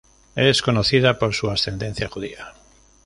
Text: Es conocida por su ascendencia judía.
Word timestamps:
Es 0.35 0.63
conocida 0.63 1.19
por 1.19 1.35
su 1.35 1.51
ascendencia 1.51 2.07
judía. 2.09 2.55